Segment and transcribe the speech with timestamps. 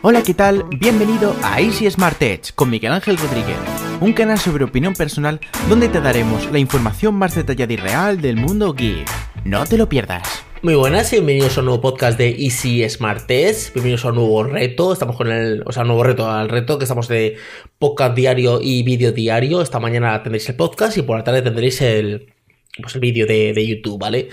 [0.00, 0.64] Hola, ¿qué tal?
[0.78, 3.56] Bienvenido a Easy Smart Edge con Miguel Ángel Rodríguez,
[4.00, 8.36] un canal sobre opinión personal donde te daremos la información más detallada y real del
[8.36, 9.08] mundo geek.
[9.44, 10.44] No te lo pierdas.
[10.62, 13.74] Muy buenas y bienvenidos a un nuevo podcast de Easy Smart Test.
[13.74, 14.92] Bienvenidos a un nuevo reto.
[14.92, 17.36] Estamos con el, o sea, un nuevo reto al reto que estamos de
[17.80, 19.62] podcast diario y vídeo diario.
[19.62, 22.32] Esta mañana tendréis el podcast y por la tarde tendréis el,
[22.80, 24.28] pues el vídeo de, de YouTube, ¿vale?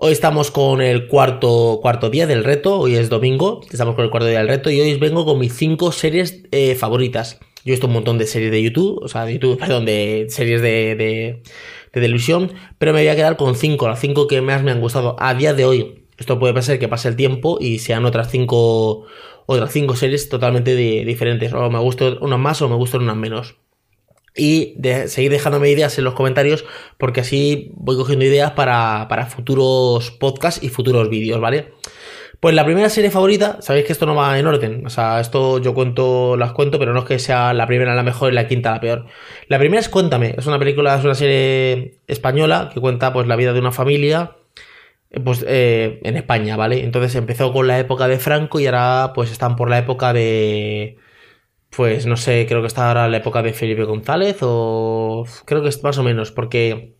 [0.00, 4.12] Hoy estamos con el cuarto, cuarto día del reto, hoy es domingo, estamos con el
[4.12, 7.40] cuarto día del reto y hoy vengo con mis cinco series eh, favoritas.
[7.64, 10.26] Yo he visto un montón de series de YouTube, o sea, de YouTube, perdón, de
[10.28, 11.42] series de, de,
[11.90, 15.16] televisión, pero me voy a quedar con cinco, las cinco que más me han gustado
[15.18, 16.04] a día de hoy.
[16.16, 19.04] Esto puede pasar que pase el tiempo y sean otras cinco,
[19.46, 21.52] otras cinco series totalmente diferentes.
[21.52, 23.56] O me gustan unas más o me gustan unas menos
[24.38, 26.64] y de seguir dejándome ideas en los comentarios
[26.96, 31.72] porque así voy cogiendo ideas para, para futuros podcasts y futuros vídeos, ¿vale?
[32.40, 35.58] Pues la primera serie favorita, sabéis que esto no va en orden, o sea, esto
[35.58, 38.46] yo cuento, las cuento, pero no es que sea la primera la mejor y la
[38.46, 39.06] quinta la peor.
[39.48, 43.34] La primera es Cuéntame, es una película, es una serie española que cuenta pues la
[43.34, 44.36] vida de una familia
[45.24, 46.84] pues eh, en España, ¿vale?
[46.84, 50.98] Entonces empezó con la época de Franco y ahora pues están por la época de
[51.70, 55.68] pues no sé, creo que está ahora la época de Felipe González o creo que
[55.68, 56.96] es más o menos, porque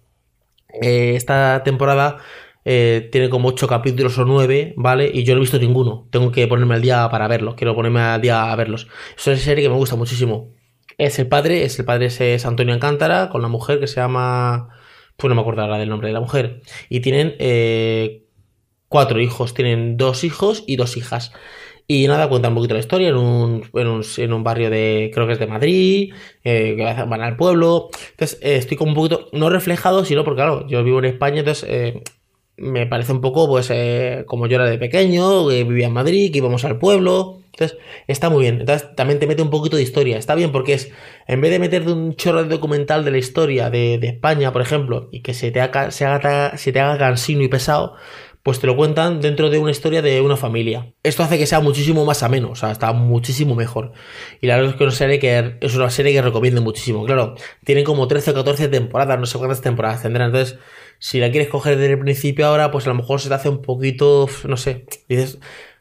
[0.83, 2.19] eh, esta temporada
[2.65, 5.11] eh, tiene como 8 capítulos o 9, ¿vale?
[5.13, 6.07] Y yo no he visto ninguno.
[6.11, 7.55] Tengo que ponerme al día para verlos.
[7.55, 8.89] Quiero ponerme al día a verlos.
[9.17, 10.53] Es una serie que me gusta muchísimo.
[10.99, 14.69] Es el padre, es el padre es Antonio Alcántara, con la mujer que se llama...
[15.17, 16.61] Pues no me acuerdo ahora del nombre de la mujer.
[16.91, 18.27] Y tienen eh,
[18.89, 19.55] cuatro hijos.
[19.55, 21.33] Tienen dos hijos y dos hijas.
[21.91, 25.33] Y nada, cuenta un poquito la historia en un, en un, barrio de, creo que
[25.33, 26.13] es de Madrid,
[26.45, 27.89] eh, que van al pueblo.
[28.11, 31.39] Entonces, eh, estoy como un poquito, no reflejado, sino porque, claro, yo vivo en España,
[31.39, 32.03] entonces eh,
[32.59, 33.73] me parece un poco, pues,
[34.27, 37.39] como yo era de pequeño, vivía en Madrid, que íbamos al pueblo.
[37.53, 38.61] Entonces, está muy bien.
[38.61, 40.19] Entonces, también te mete un poquito de historia.
[40.19, 40.93] Está bien porque es,
[41.27, 44.61] en vez de meterte un chorro de documental de la historia de, de España, por
[44.61, 47.95] ejemplo, y que se te haga, se haga, se te haga cansino y pesado,
[48.49, 50.95] pues te lo cuentan dentro de una historia de una familia.
[51.03, 53.93] Esto hace que sea muchísimo más ameno, o sea, está muchísimo mejor.
[54.41, 57.05] Y la verdad es que, una serie que es una serie que recomiendo muchísimo.
[57.05, 60.29] Claro, tienen como 13 o 14 temporadas, no sé cuántas temporadas tendrán.
[60.29, 60.59] Entonces,
[60.99, 63.51] si la quieres coger desde el principio ahora, pues a lo mejor se te hace
[63.51, 65.39] un poquito, no sé, dices,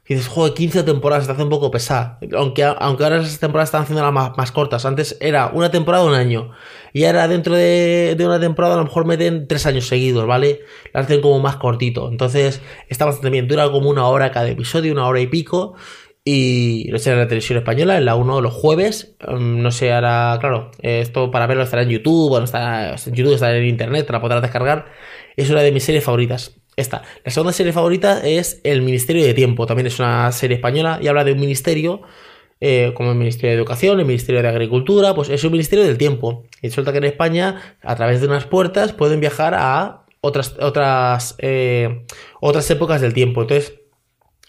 [0.07, 2.17] y dices, joder, 15 temporadas, te hace un poco pesada.
[2.35, 4.85] Aunque, aunque ahora esas temporadas están haciendo las más, cortas.
[4.85, 6.51] Antes era una temporada, un año.
[6.93, 10.61] Y ahora dentro de, de, una temporada a lo mejor meten tres años seguidos, ¿vale?
[10.93, 12.09] La hacen como más cortito.
[12.09, 13.49] Entonces está bastante bien.
[13.49, 15.75] Dura como una hora cada episodio, una hora y pico.
[16.23, 19.15] Y lo sé en la televisión española, en la 1 los jueves.
[19.27, 23.33] Mm, no sé, ahora, claro, esto para verlo estará en YouTube, bueno, está en YouTube,
[23.33, 24.87] está en internet, la podrás descargar.
[25.37, 26.55] Es una de mis series favoritas.
[26.77, 27.01] Esta.
[27.25, 29.65] La segunda serie favorita es El Ministerio de Tiempo.
[29.65, 32.03] También es una serie española y habla de un ministerio,
[32.61, 35.97] eh, como el Ministerio de Educación, el Ministerio de Agricultura, pues es un ministerio del
[35.97, 36.45] tiempo.
[36.61, 41.33] Y resulta que en España, a través de unas puertas, pueden viajar a otras, otras,
[41.39, 42.05] eh,
[42.41, 43.41] otras épocas del tiempo.
[43.41, 43.73] Entonces,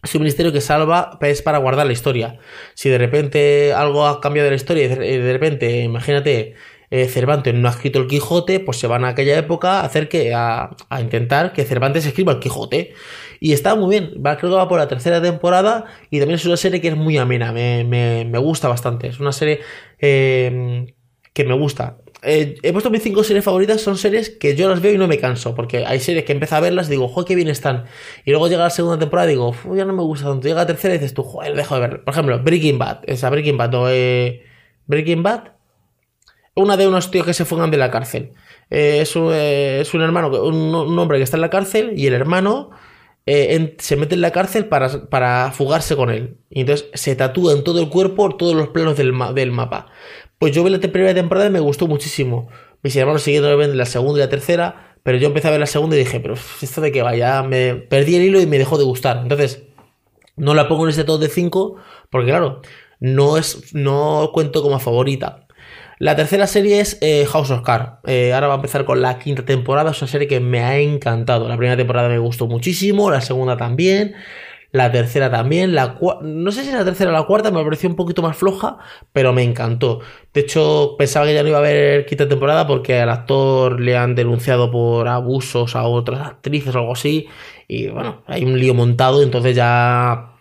[0.02, 2.38] es un ministerio que salva, es para guardar la historia.
[2.74, 6.56] Si de repente algo ha cambiado de la historia de repente, imagínate,
[6.90, 10.08] eh, Cervantes no ha escrito el Quijote, pues se van a aquella época a hacer
[10.08, 12.94] que a, intentar que Cervantes escriba el Quijote.
[13.40, 16.46] Y está muy bien, va, creo que va por la tercera temporada y también es
[16.46, 19.08] una serie que es muy amena, me, me, gusta bastante.
[19.08, 19.60] Es una serie
[19.98, 20.94] eh,
[21.32, 21.98] que me gusta.
[22.22, 25.06] Eh, he puesto mis cinco series favoritas, son series que yo las veo y no
[25.06, 27.84] me canso, porque hay series que empiezo a verlas y digo, joder, qué bien están.
[28.24, 30.48] Y luego llega la segunda temporada y digo, ya no me gusta tanto.
[30.48, 32.04] Llega la tercera y dices tú, joder, dejo de ver.
[32.04, 33.84] Por ejemplo, Breaking Bad, esa Breaking Bad, no,
[34.86, 35.57] Breaking Bad,
[36.58, 38.32] una de unos tíos que se fugan de la cárcel.
[38.70, 42.06] Eh, es, un, eh, es, un, hermano, un, hombre que está en la cárcel y
[42.06, 42.70] el hermano
[43.26, 46.36] eh, se mete en la cárcel para, para, fugarse con él.
[46.50, 49.86] Y entonces se tatúa en todo el cuerpo todos los planos del, del mapa.
[50.38, 52.48] Pues yo vi la primera temporada y me gustó muchísimo.
[52.82, 55.66] Mis hermanos siguieron viendo la segunda y la tercera, pero yo empecé a ver la
[55.66, 58.78] segunda y dije, pero esto de que vaya, me perdí el hilo y me dejó
[58.78, 59.18] de gustar.
[59.22, 59.64] Entonces,
[60.36, 61.76] no la pongo en ese top de 5,
[62.10, 62.62] porque claro,
[63.00, 65.47] no es, no cuento como favorita.
[65.98, 67.98] La tercera serie es eh, House of Cards.
[68.06, 69.90] Eh, ahora va a empezar con la quinta temporada.
[69.90, 71.48] Es una serie que me ha encantado.
[71.48, 74.14] La primera temporada me gustó muchísimo, la segunda también.
[74.70, 77.96] La tercera también, la no sé si la tercera o la cuarta me pareció un
[77.96, 78.76] poquito más floja,
[79.14, 80.00] pero me encantó.
[80.34, 83.96] De hecho, pensaba que ya no iba a haber quinta temporada porque al actor le
[83.96, 87.28] han denunciado por abusos a otras actrices o algo así.
[87.66, 90.37] Y bueno, hay un lío montado, entonces ya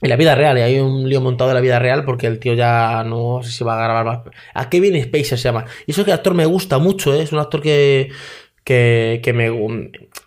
[0.00, 2.38] en la vida real, y hay un lío montado en la vida real porque el
[2.38, 4.20] tío ya no sé si va a grabar más.
[4.54, 5.64] A Kevin Spacey se llama.
[5.86, 7.22] Y eso que el actor me gusta mucho, ¿eh?
[7.22, 8.10] es un actor que,
[8.62, 9.48] que, que me...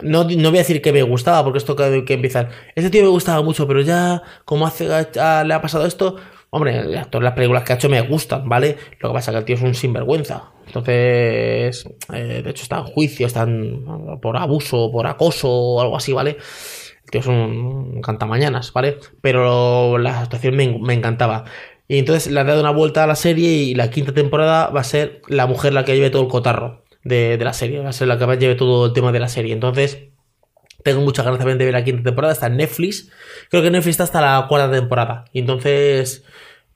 [0.02, 2.50] No, no voy a decir que me gustaba, porque esto que, que empiezan...
[2.76, 6.18] Este tío me gustaba mucho, pero ya, como hace, le ha pasado esto...
[6.54, 8.76] Hombre, todas las películas que ha hecho me gustan, ¿vale?
[9.00, 10.52] Lo que pasa es que el tío es un sinvergüenza.
[10.68, 16.12] Entonces, eh, de hecho está en juicio, están por abuso, por acoso o algo así,
[16.12, 16.36] ¿vale?
[17.12, 18.98] Tío es un, cantamañanas, ¿vale?
[19.22, 21.46] Pero la actuación me, me encantaba.
[21.88, 24.82] Y entonces le han dado una vuelta a la serie y la quinta temporada va
[24.82, 27.80] a ser la mujer la que lleve todo el cotarro de, la serie.
[27.80, 29.54] Va a ser la que lleve todo el tema de la serie.
[29.54, 30.00] Entonces,
[30.84, 32.34] tengo muchas ganas también de ver la quinta temporada.
[32.34, 33.12] Está en Netflix.
[33.50, 35.26] Creo que Netflix está hasta la cuarta temporada.
[35.34, 36.24] Y entonces,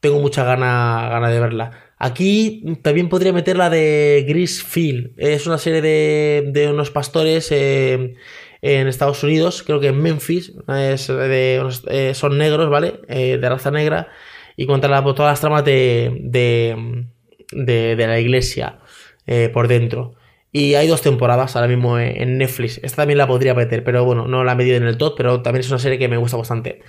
[0.02, 1.86] tengo mucha gana de verla.
[1.98, 5.14] Aquí también podría meter la de Grisfield.
[5.18, 8.16] Es una serie de, unos pastores eh,
[8.74, 10.54] en Estados Unidos, creo que en Memphis.
[10.68, 13.02] Es de, eh, son negros, ¿vale?
[13.08, 14.10] Eh, de raza negra.
[14.58, 17.06] Y cuentan todas las tramas de, de,
[17.52, 18.80] de la iglesia.
[19.28, 20.14] Eh, por dentro.
[20.52, 22.80] Y hay dos temporadas ahora mismo en Netflix.
[22.84, 25.42] Esta también la podría meter, pero bueno, no la he medido en el top, pero
[25.42, 26.82] también es una serie que me gusta bastante.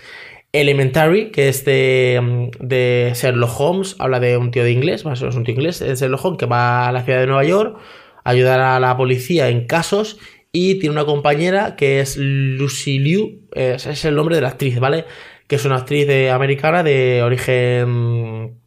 [0.52, 5.25] Elementary, que es de, de Sherlock Holmes, habla de un tío de inglés, más o
[5.25, 7.78] menos un tío inglés, es Sherlock Holmes, que va a la ciudad de Nueva York
[8.23, 10.19] a ayudar a la policía en casos
[10.56, 15.04] y tiene una compañera que es Lucy Liu, es, el nombre de la actriz, ¿vale?
[15.46, 18.58] Que es una actriz de, americana de origen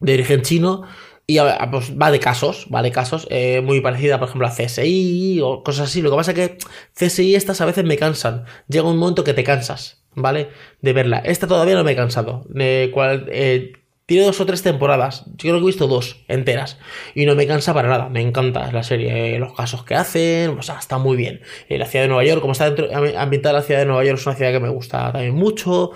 [0.00, 0.84] de origen chino
[1.26, 1.38] y
[1.70, 5.62] pues va de casos, va de casos, eh, muy parecida, por ejemplo, a CSI o
[5.62, 6.00] cosas así.
[6.00, 6.58] Lo que pasa es que
[6.94, 8.46] CSI estas a veces me cansan.
[8.68, 10.48] Llega un momento que te cansas, ¿vale?
[10.80, 11.18] De verla.
[11.18, 12.46] Esta todavía no me he cansado.
[12.58, 13.72] Eh,
[14.06, 15.24] tiene dos o tres temporadas.
[15.26, 16.78] Yo creo que he visto dos enteras.
[17.14, 18.08] Y no me cansa para nada.
[18.08, 19.34] Me encanta la serie.
[19.34, 20.50] Eh, los casos que hacen.
[20.58, 21.40] O sea, está muy bien.
[21.68, 22.88] la ciudad de Nueva York, como está dentro,
[23.18, 25.90] ambientada la ciudad de Nueva York, es una ciudad que me gusta también mucho.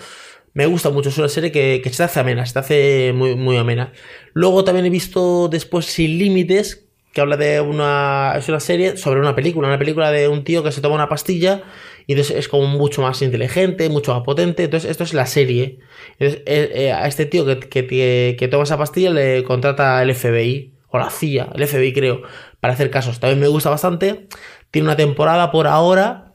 [0.53, 3.57] Me gusta mucho, es una serie que, se te hace amena, se hace muy, muy
[3.57, 3.93] amena.
[4.33, 8.35] Luego también he visto después Sin Límites, que habla de una.
[8.37, 11.09] Es una serie sobre una película, una película de un tío que se toma una
[11.09, 11.63] pastilla
[12.07, 14.65] y entonces es como mucho más inteligente, mucho más potente.
[14.65, 15.79] Entonces, esto es la serie.
[16.19, 20.15] Entonces, eh, eh, a este tío que, que, que, toma esa pastilla le contrata el
[20.15, 22.23] FBI, o la CIA, el FBI creo,
[22.61, 23.21] para hacer casos.
[23.21, 24.29] También me gusta bastante.
[24.71, 26.35] Tiene una temporada por ahora,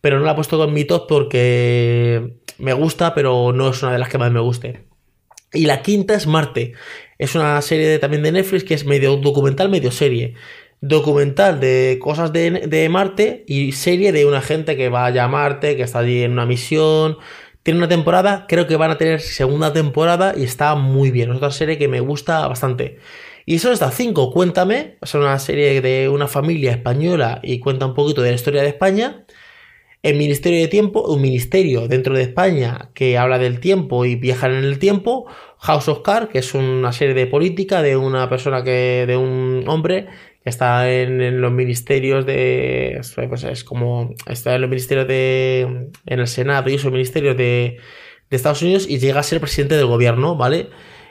[0.00, 3.92] pero no la he puesto con mi top porque me gusta, pero no es una
[3.92, 4.84] de las que más me guste.
[5.52, 6.74] Y la quinta es Marte.
[7.18, 10.34] Es una serie también de Netflix que es medio documental, medio serie.
[10.80, 15.82] Documental de cosas de, Marte y serie de una gente que va a Marte, que
[15.82, 17.16] está allí en una misión.
[17.62, 21.30] Tiene una temporada, creo que van a tener segunda temporada y está muy bien.
[21.30, 22.98] Es otra serie que me gusta bastante.
[23.46, 24.98] Y son estas cinco, cuéntame.
[25.00, 28.68] Es una serie de una familia española y cuenta un poquito de la historia de
[28.68, 29.24] España.
[30.06, 34.52] El Ministerio de Tiempo, un ministerio dentro de España que habla del tiempo y viajan
[34.52, 35.26] en el tiempo.
[35.58, 39.64] House of Cards, que es una serie de política de una persona que, de un
[39.66, 40.06] hombre
[40.44, 46.20] que está en, los ministerios de, pues es como, está en los ministerios de, en
[46.20, 47.78] el Senado y esos ministerios de,
[48.30, 50.68] de Estados Unidos y llega a ser presidente del gobierno, ¿vale?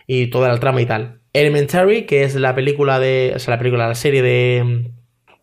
[0.07, 1.19] Y toda la trama y tal.
[1.33, 4.93] Elementary, que es la película de, o sea, la película, la serie de,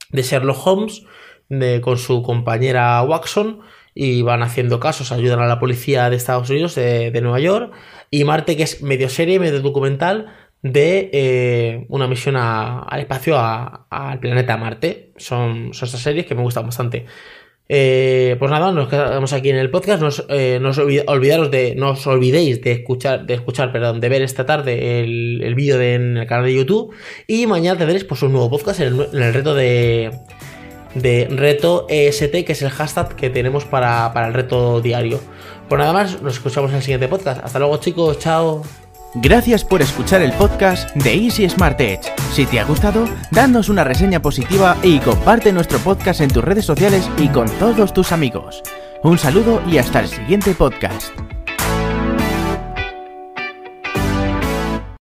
[0.08, 1.02] de Sherlock Holmes,
[1.82, 3.60] con su compañera Watson
[3.94, 7.72] y van haciendo casos, ayudan a la policía de Estados Unidos, de, Nueva York,
[8.10, 14.20] y Marte, que es medio serie, medio documental de eh, una misión al espacio al
[14.20, 15.12] planeta Marte.
[15.16, 17.06] Son, son estas series que me gustan bastante.
[17.68, 20.00] Eh, pues nada, nos quedamos aquí en el podcast.
[20.00, 20.60] No os, eh,
[21.06, 25.42] olvidaros de, no os olvidéis de escuchar, de escuchar, perdón, de ver esta tarde el,
[25.42, 26.94] el vídeo en el canal de YouTube.
[27.26, 30.10] Y mañana tendréis pues un nuevo podcast en el reto de,
[30.94, 35.20] de reto EST, que es el hashtag que tenemos para, el reto diario.
[35.68, 37.44] Pues nada más, nos escuchamos en el siguiente podcast.
[37.44, 38.62] Hasta luego chicos, chao.
[39.14, 42.10] Gracias por escuchar el podcast de Easy Smart Edge.
[42.32, 46.64] Si te ha gustado, danos una reseña positiva y comparte nuestro podcast en tus redes
[46.64, 48.62] sociales y con todos tus amigos.
[49.02, 51.12] Un saludo y hasta el siguiente podcast.